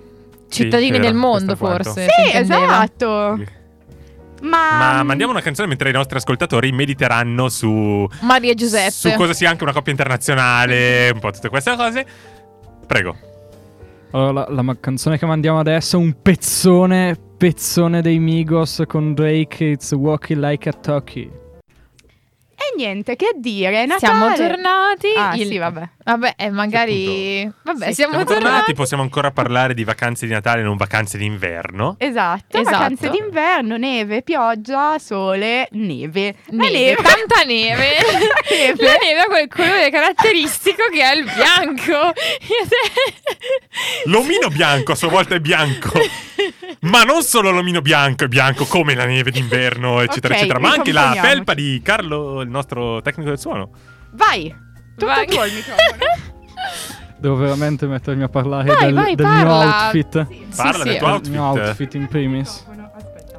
[0.48, 2.08] sì, Cittadini era del mondo, forse.
[2.08, 3.56] Sì, esatto.
[4.42, 8.92] Ma, Ma mandiamo una canzone mentre i nostri ascoltatori mediteranno su, Maria e Giuseppe.
[8.92, 12.06] su cosa sia anche una coppia internazionale, un po' tutte queste cose.
[12.88, 13.16] Prego.
[14.12, 19.64] Allora, la, la canzone che mandiamo adesso è un pezzone, pezzone dei Migos con Drake,
[19.66, 21.30] It's Walking Like a Talkie.
[22.56, 24.00] E niente, che dire, Natale.
[24.00, 25.08] Siamo tornati.
[25.18, 25.90] Ah, il- sì, vabbè.
[26.08, 27.44] Vabbè, e magari.
[27.64, 28.44] Vabbè, Sì, siamo, Siamo tornati.
[28.46, 31.96] tornati, possiamo ancora parlare di vacanze di Natale, non vacanze d'inverno.
[32.00, 32.78] Esatto, Esatto.
[32.78, 36.36] vacanze d'inverno, neve, pioggia, sole, neve.
[36.52, 37.90] La Neve, tanta neve.
[38.50, 38.84] Neve.
[38.86, 42.14] La neve ha quel colore caratteristico che è il bianco.
[44.06, 45.92] L'omino bianco a sua volta è bianco.
[46.82, 50.70] Ma non solo l'omino bianco è bianco come la neve d'inverno, eccetera, Ok, eccetera, ma
[50.72, 53.72] anche la felpa di Carlo, il nostro tecnico del suono.
[54.12, 54.54] Vai,
[54.98, 55.28] tutto Vai.
[55.28, 56.36] tuo il microfono.
[57.20, 60.28] Devo veramente mettermi a parlare Vai, del, vai, del mio outfit.
[60.28, 60.90] Sì, Parla sì.
[60.90, 61.68] del tuo Del mio outfit.
[61.68, 62.66] outfit in primis.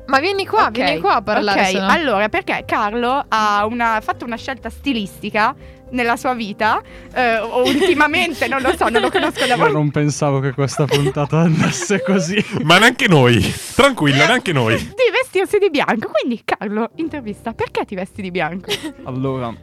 [0.07, 1.61] Ma vieni qua, Ok, vieni qua a parlare.
[1.61, 1.87] Ok, se no.
[1.87, 5.55] allora perché Carlo ha una- fatto una scelta stilistica
[5.91, 6.81] nella sua vita,
[7.13, 9.73] eh, ultimamente, non lo so, non lo conosco da Io molto.
[9.75, 12.43] non pensavo che questa puntata andasse così.
[12.63, 13.39] Ma neanche noi.
[13.75, 14.77] Tranquillo, neanche noi.
[14.77, 16.11] Di vestirsi di bianco.
[16.11, 18.71] Quindi, Carlo, intervista, perché ti vesti di bianco?
[19.05, 19.55] Allora,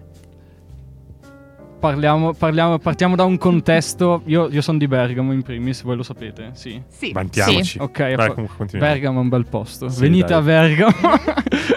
[1.85, 4.21] parliamo, parliamo- partiamo da un contesto.
[4.25, 6.81] Io, io sono di Bergamo in primis, voi lo sapete, sì.
[6.87, 7.11] Sì.
[7.11, 7.77] Vantiamoci.
[7.79, 8.65] Ok, Vai, fa- comunque.
[8.77, 9.87] Bergamo è un bel posto.
[9.89, 10.37] Sì, Venite dai.
[10.37, 10.93] a Bergamo.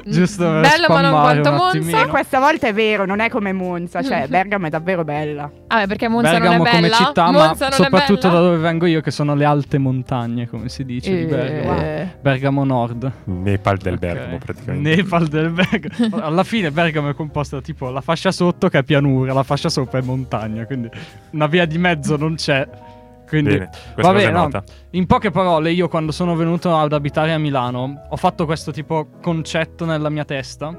[0.05, 2.03] Giusto per Bello, ma non quanto Monza.
[2.03, 5.51] E questa volta è vero, non è come Monza, cioè Bergamo è davvero bella.
[5.69, 6.97] Vabbè, perché Monza Bergamo non è come bella.
[6.97, 8.41] città, Monza ma non è soprattutto bella?
[8.41, 11.79] da dove vengo io, che sono le alte montagne, come si dice di Bergamo.
[11.79, 12.09] Eh.
[12.21, 13.13] Bergamo Nord.
[13.25, 13.99] Nepal del Ok.
[13.99, 14.97] Bergamo, praticamente.
[14.97, 16.17] Nepal del Bergamo.
[16.25, 19.69] Alla fine Bergamo è composta da tipo la fascia sotto che è pianura, la fascia
[19.69, 20.91] sopra è montagna, quindi
[21.31, 22.69] una via di mezzo non c'è.
[23.27, 24.49] Quindi Bene, Vabbè, no.
[24.93, 29.09] in poche parole, io quando sono venuto ad abitare a Milano, ho fatto questo tipo
[29.21, 30.75] concetto nella mia testa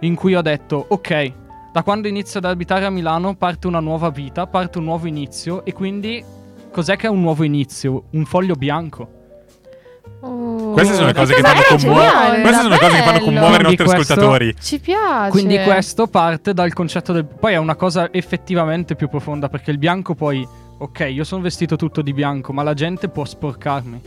[0.00, 1.32] in cui ho detto, ok,
[1.72, 5.64] da quando inizio ad abitare a Milano parte una nuova vita, parte un nuovo inizio
[5.64, 6.22] e quindi
[6.70, 8.04] cos'è che è un nuovo inizio?
[8.10, 9.22] Un foglio bianco.
[10.86, 13.24] Queste sono le cose che fanno geniale, Queste sono le cose che fanno bello.
[13.24, 14.54] commuovere i Quindi nostri questo- ascoltatori.
[14.60, 15.30] Ci piace.
[15.30, 17.24] Quindi questo parte dal concetto del...
[17.24, 20.46] Poi è una cosa effettivamente più profonda perché il bianco poi...
[20.76, 24.00] Ok, io sono vestito tutto di bianco, ma la gente può sporcarmi.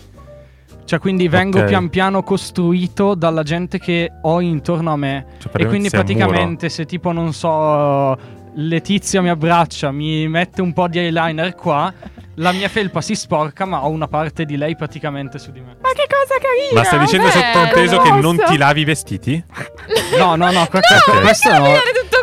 [0.83, 1.65] Cioè, quindi vengo Ok.
[1.65, 5.25] pian piano costruito dalla gente che ho intorno a me.
[5.39, 6.17] Cioè, E quindi sei un muro.
[6.27, 8.17] praticamente se tipo, non so,
[8.55, 11.93] Letizia mi abbraccia, mi mette un po' di eyeliner qua,
[12.39, 15.77] la mia felpa si sporca, ma ho una parte di lei praticamente su di me.
[15.81, 16.79] Ma che cosa carina!
[16.79, 19.43] Ma stai dicendo sottointeso che non ti lavi i vestiti?
[20.17, 21.21] No, no, no, que- Ok.
[21.21, 21.73] questo no.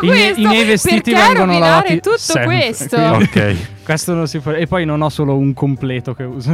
[0.01, 0.41] I, miei- questo?
[0.41, 2.97] i miei vestiti Perché vengono rovinare lavati tutto sempre, questo?
[3.15, 3.55] Ok.
[3.83, 4.51] Questo non si può.
[4.51, 6.51] E poi non ho solo un completo che uso.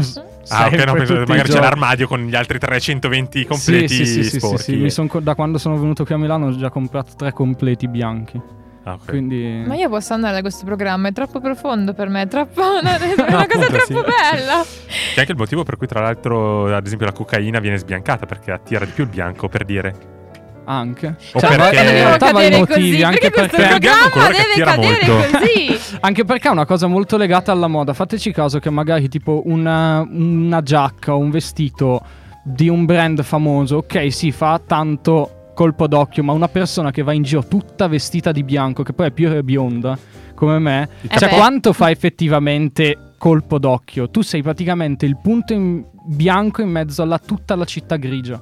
[0.50, 0.93] Ah, ok, no,
[1.28, 4.63] magari c'è l'armadio con gli altri 320 completi sì, sì, sì, sì, sì, sporchi.
[4.63, 7.88] sì, mi son da quando sono venuto qui a Milano ho già comprato tre completi
[7.88, 8.60] bianchi.
[8.84, 9.06] Ah, ok.
[9.10, 9.63] Quindi.
[9.65, 12.98] Ma io posso andare a questo programma, è troppo profondo per me, è troppo una,
[12.98, 14.15] è una cosa appunto, troppo sì.
[14.32, 14.62] bella.
[14.63, 18.26] Che è anche il motivo per cui, tra l'altro, ad esempio, la cocaina viene sbiancata
[18.26, 20.20] perché attira di più il bianco, per dire.
[20.65, 21.15] Anche.
[21.34, 23.88] O Cioè, perché- in Non realtà devo vari cadere motivi, così, anche perché questo perché.
[23.89, 25.38] un programma deve cadere molto.
[25.38, 25.80] così.
[26.02, 27.94] Anche perché è una cosa molto legata alla moda.
[27.94, 32.02] Fateci caso che magari tipo una, una giacca o un vestito
[32.44, 37.14] di un brand famoso, ok, sì, fa tanto colpo d'occhio, ma una persona che va
[37.14, 39.98] in giro tutta vestita di bianco, che poi è più bionda
[40.36, 41.36] come me, Eh cioè beh.
[41.36, 44.10] quanto fa effettivamente colpo d'occhio?
[44.10, 48.42] Tu sei praticamente il punto in bianco in mezzo a tutta la città grigia.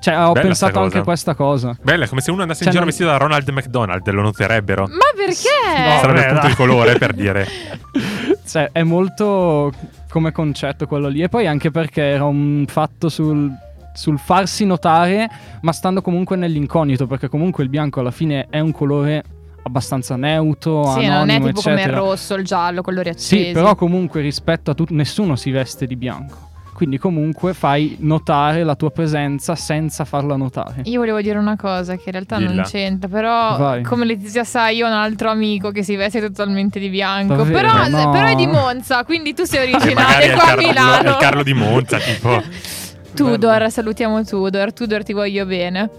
[0.00, 1.02] Cioè, ho Bella pensato anche cosa.
[1.02, 1.78] questa cosa.
[1.80, 4.20] Bella, è come se uno andasse in Cioè, giro non- vestito da Ronald McDonald, lo
[4.22, 4.82] noterebbero.
[4.86, 5.48] Ma perché?
[5.64, 7.46] No, Sarebbe vabbè, il colore per dire.
[8.46, 9.72] Cioè, è molto
[10.10, 11.22] come concetto quello lì.
[11.22, 13.50] E poi anche perché era un fatto sul,
[13.94, 15.30] sul farsi notare,
[15.62, 19.22] ma stando comunque nell'incognito, perché comunque il bianco alla fine è un colore
[19.62, 21.98] abbastanza neutro, Sì, non è anonimo, tipo come il eccetera.
[21.98, 23.44] rosso, il giallo, colori accesi.
[23.46, 26.50] Sì, però comunque rispetto a tutto, nessuno si veste di bianco.
[26.74, 30.80] Quindi comunque fai notare la tua presenza senza farla notare.
[30.86, 32.62] Io volevo dire una cosa che in realtà non Dilla.
[32.64, 33.82] c'entra, però Vai.
[33.84, 37.70] come Letizia sa io ho un altro amico che si veste totalmente di bianco, Davvero?
[37.70, 38.10] però, No.
[38.10, 41.08] però è di Monza, quindi tu sei originale è qua a Carlo, è Milano.
[41.10, 42.42] il Carlo di Monza, tipo.
[43.14, 45.90] Tudor, salutiamo Tudor, Tudor ti voglio bene.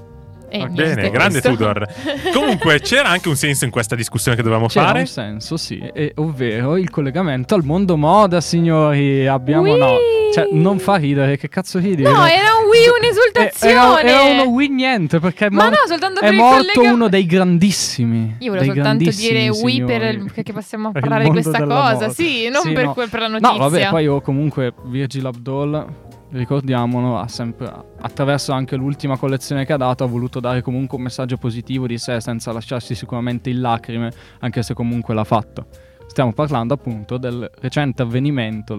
[0.47, 0.69] E Ok.
[0.69, 1.49] niente, Bene, grande questo.
[1.57, 1.87] Tudor.
[2.31, 4.99] Comunque, c'era anche un senso in questa discussione che dovevamo C'era fare.
[4.99, 9.25] un senso, sì, e- ovvero il collegamento al mondo moda, signori.
[9.27, 9.77] Abbiamo Whee!
[9.77, 9.95] no,
[10.33, 12.03] cioè non fa ridere, che cazzo ridi?
[12.03, 13.73] No, era un Wii un'esultazione.
[13.73, 16.65] Era, era uno Wii niente perché è, Ma mor- no, soltanto è per il morto
[16.75, 18.35] collega- uno dei grandissimi.
[18.39, 20.31] Io volevo soltanto dire Wii per signori.
[20.33, 21.91] perché possiamo Per il parlare di questa cosa.
[21.93, 22.09] moda.
[22.09, 22.93] Sì, non Sì, per, no.
[22.93, 23.51] quel- per la notizia.
[23.51, 26.03] No, vabbè, poi io comunque Virgil Abloh,
[26.35, 31.03] ricordiamolo, ha sempre, attraverso anche l'ultima collezione che ha dato, ha voluto dare comunque un
[31.03, 35.67] messaggio positivo di sé senza lasciarsi sicuramente in lacrime, anche se comunque l'ha fatto.
[36.07, 38.77] Stiamo parlando appunto del recente avvenimento,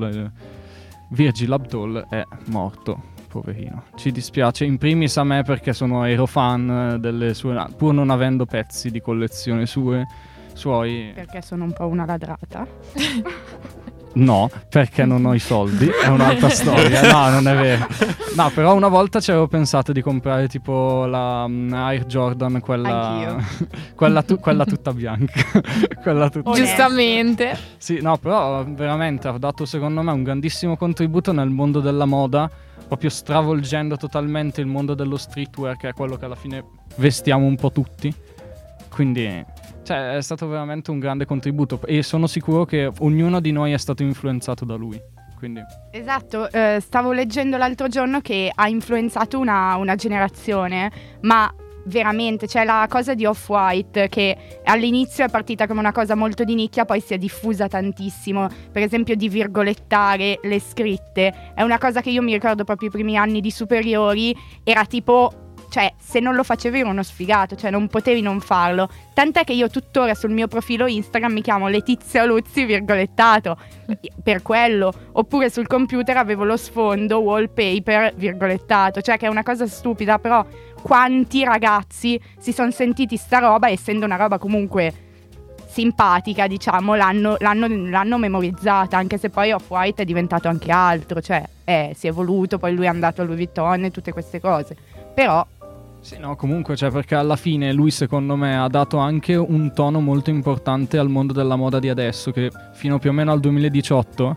[1.10, 3.14] Virgil Abloh è morto.
[3.28, 8.08] Poverino, ci dispiace in primis a me perché sono ero fan delle sue, pur non
[8.08, 10.06] avendo pezzi di collezione sue,
[10.54, 11.12] suoi.
[11.14, 12.66] Perché sono un po' una ladrata.
[14.16, 17.10] No, perché non ho i soldi, è un'altra storia.
[17.10, 17.86] No, non è vero.
[18.34, 23.36] No, però una volta ci avevo pensato di comprare tipo la mm, Air Jordan, quella,
[23.94, 25.32] quella, tu- quella tutta bianca.
[26.00, 26.50] quella tutta...
[26.52, 27.58] Giustamente.
[27.76, 32.50] Sì, no, però veramente ha dato secondo me un grandissimo contributo nel mondo della moda,
[32.88, 36.64] proprio stravolgendo totalmente il mondo dello streetwear, che è quello che alla fine
[36.96, 38.14] vestiamo un po' tutti.
[38.88, 39.44] Quindi,
[39.86, 43.76] cioè, è stato veramente un grande contributo e sono sicuro che ognuno di noi è
[43.76, 45.00] stato influenzato da lui.
[45.38, 45.60] Quindi,
[45.92, 51.52] Esatto, eh, stavo leggendo l'altro giorno che ha influenzato una, una generazione, ma
[51.84, 56.54] veramente c'è la cosa di Off-White che all'inizio è partita come una cosa molto di
[56.54, 62.00] nicchia, poi si è diffusa tantissimo, per esempio di virgolettare le scritte, è una cosa
[62.00, 65.44] che io mi ricordo proprio i primi anni di superiori, era tipo...
[65.76, 68.88] Cioè, se non lo facevi ero uno sfigato, cioè non potevi non farlo.
[69.12, 73.58] Tant'è che io tuttora sul mio profilo Instagram mi chiamo Letizia Luzzi, virgolettato,
[74.22, 74.90] per quello.
[75.12, 80.42] Oppure sul computer avevo lo sfondo wallpaper virgolettato, cioè che è una cosa stupida, però
[80.80, 84.94] quanti ragazzi si sono sentiti sta roba, essendo una roba comunque
[85.66, 91.46] simpatica, diciamo, l'hanno, l'hanno- l'hanno memorizzata, anche se poi Off-White è diventato anche altro, cioè
[91.64, 94.74] eh, si è evoluto, poi lui è andato a Louis Vuitton e tutte queste cose.
[95.12, 95.46] Però
[96.06, 99.98] sì, no, comunque, cioè, perché alla fine lui, secondo me, ha dato anche un tono
[99.98, 104.36] molto importante al mondo della moda di adesso, che fino più o meno al 2018,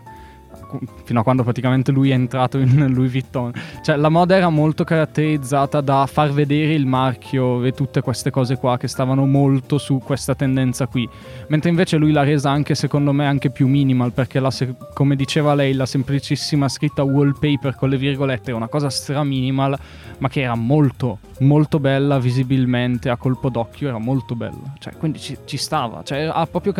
[1.04, 3.52] fino a quando praticamente lui è entrato in Louis Vuitton,
[3.82, 8.56] cioè la moda era molto caratterizzata da far vedere il marchio e tutte queste cose
[8.56, 11.08] qua che stavano molto su questa tendenza qui.
[11.48, 14.50] Mentre invece lui l'ha resa anche, secondo me, anche più minimal, perché la
[14.94, 19.78] come diceva lei, la semplicissima scritta wallpaper con le virgolette è una cosa stra minimal,
[20.18, 24.74] ma che era molto, molto bella visibilmente, a colpo d'occhio era molto bella.
[24.78, 26.02] Cioè, quindi ci, ci stava.
[26.02, 26.72] Cioè, ha proprio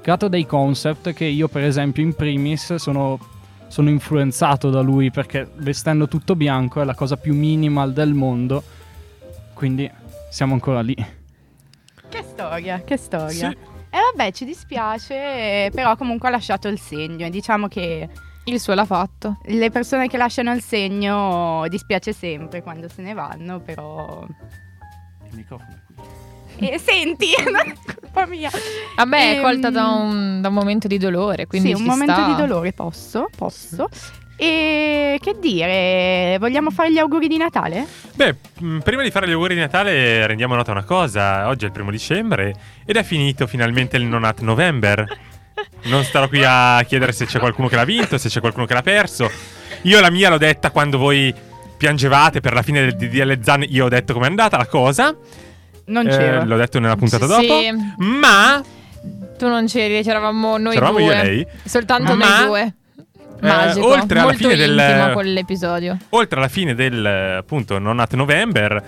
[0.00, 3.18] creato dei concept che io, per esempio, in primis sono,
[3.68, 8.62] sono influenzato da lui, perché vestendo tutto bianco è la cosa più minimal del mondo.
[9.54, 9.90] Quindi
[10.30, 10.94] siamo ancora lì.
[12.08, 13.50] che storia, che storia.
[13.50, 13.56] Sì.
[13.90, 18.08] E vabbè, ci dispiace, però comunque ha lasciato il segno e diciamo che
[18.44, 19.38] Il suo l'ha fatto.
[19.44, 24.26] le persone che lasciano il segno dispiace sempre quando se ne vanno, però...
[25.30, 26.27] Il microfono è qui.
[26.70, 28.50] E senti, non è colpa mia.
[28.96, 31.82] A me è Ehm, colta da un, da un momento di dolore, quindi sì, un
[31.84, 32.26] momento sta.
[32.26, 33.28] di dolore, posso?
[33.36, 33.88] Posso.
[34.40, 37.84] E che dire, vogliamo fare gli auguri di Natale?
[38.14, 41.48] Beh, mh, prima di fare gli auguri di Natale rendiamo nota una cosa.
[41.48, 42.54] Oggi è il primo dicembre
[42.86, 45.18] ed è finito finalmente il Nonat November.
[45.84, 48.74] Non starò qui a chiedere se c'è qualcuno che l'ha vinto, se c'è qualcuno che
[48.74, 49.28] l'ha perso.
[49.82, 51.34] Io la mia l'ho detta quando voi
[51.76, 53.64] piangevate per la fine del DDL Zan.
[53.68, 55.16] Io ho detto com'è andata la cosa.
[55.88, 56.44] Non Eh, c'ero.
[56.44, 58.04] l'ho detto nella puntata Sì, dopo.
[58.04, 58.62] Ma
[59.38, 61.06] Tu non c'eri, c'eravamo noi C'eravamo due.
[61.06, 61.46] io e lei.
[61.64, 62.74] Soltanto Ma- noi due.
[63.40, 63.86] Eh, Magico.
[63.86, 65.96] oltre alla Molto fine del- quell'episodio.
[66.10, 68.82] oltre alla fine del eh, appunto Nonat November,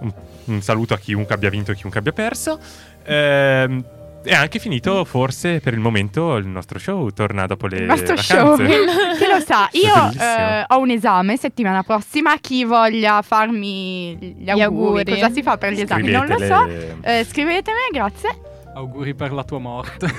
[0.00, 0.12] un,
[0.44, 2.58] un saluto a chiunque abbia vinto e chiunque abbia perso.
[3.04, 3.84] ehm,
[4.22, 7.08] È anche finito, forse per il momento, il nostro show.
[7.10, 8.56] Torna dopo le Il nostro show.
[8.56, 9.16] vacanze.
[9.18, 12.36] Chi lo sa, io eh, ho un esame settimana prossima.
[12.38, 14.62] Chi voglia farmi gli auguri,
[15.00, 15.04] auguri.
[15.12, 16.10] cosa si fa per gli esami?
[16.10, 16.66] Non lo so.
[17.02, 18.56] Eh, scrivetemi, grazie.
[18.78, 20.06] Auguri per la tua morte.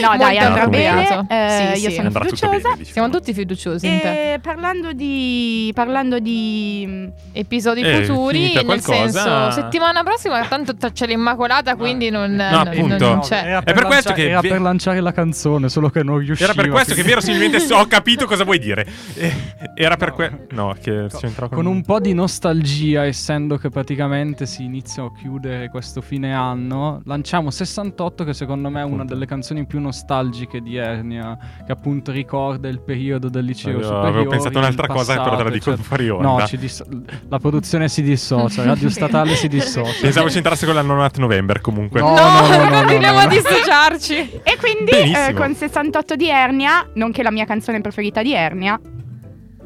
[0.00, 1.26] No, dai, andrà bene.
[1.28, 1.94] Eh, Sì, io sì.
[1.96, 2.46] sono Andrà fiduciosa.
[2.48, 2.84] bene, diciamo.
[2.84, 4.32] Siamo tutti fiduciosi in te.
[4.34, 5.70] E parlando di.
[5.74, 7.08] Parlando di.
[7.32, 9.08] Episodi Eh, futuri, nel qualcosa?
[9.08, 12.98] senso, settimana prossima tanto c'è l'Immacolata, quindi non, non- appunto.
[12.98, 13.42] non No, c'è.
[13.44, 16.18] Era È per questo lancia- che era vi- per lanciare la canzone, solo che non
[16.18, 16.50] riusciva.
[16.52, 18.86] Era per questo che verosimilmente ho capito cosa vuoi dire.
[19.16, 19.32] Eh,
[19.76, 21.58] Era per que- No, che c'entrò con...
[21.58, 27.00] Con un po' di nostalgia, essendo che praticamente si inizia a chiudere questo fine anno,
[27.34, 32.12] lanciamo 68, che secondo me è una delle canzoni più nostalgiche di Ernia, che appunto
[32.12, 34.08] ricorda il periodo del liceo Io superiore.
[34.08, 35.82] avevo pensato un'altra il cosa, però te la passato, dico eccetera.
[35.82, 36.28] fuori onda.
[36.28, 36.84] No, ci dis-
[37.28, 40.00] la produzione si dissocia, Radio Statale si dissocia.
[40.00, 42.00] Pensavo c'entrasse con la Nonat November comunque.
[42.00, 42.14] No.
[42.14, 43.30] No, no, no, no, continuiamo no, a no.
[43.34, 44.40] dissociarci.
[44.42, 48.78] E quindi eh, con 68 di Ernia, nonché la mia canzone preferita di Ernia,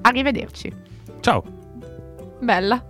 [0.01, 0.73] arrivederci.
[1.21, 1.43] Ciao.
[2.41, 2.83] Bella.